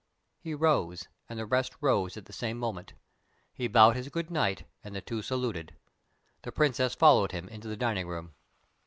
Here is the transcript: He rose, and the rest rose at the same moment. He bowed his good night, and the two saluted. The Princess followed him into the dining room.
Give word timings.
He 0.39 0.55
rose, 0.55 1.07
and 1.29 1.37
the 1.37 1.45
rest 1.45 1.75
rose 1.79 2.17
at 2.17 2.25
the 2.25 2.33
same 2.33 2.57
moment. 2.57 2.93
He 3.53 3.67
bowed 3.67 3.95
his 3.95 4.09
good 4.09 4.31
night, 4.31 4.65
and 4.83 4.95
the 4.95 5.01
two 5.01 5.21
saluted. 5.21 5.75
The 6.41 6.51
Princess 6.51 6.95
followed 6.95 7.33
him 7.33 7.47
into 7.49 7.67
the 7.67 7.77
dining 7.77 8.07
room. 8.07 8.33